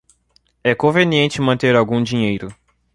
É 0.63 0.73
conveniente 0.73 1.39
manter 1.43 1.75
algum 1.75 2.01
dinheiro. 2.01 2.47